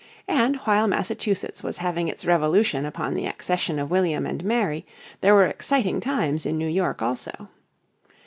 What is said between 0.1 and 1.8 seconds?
And while Massachusetts was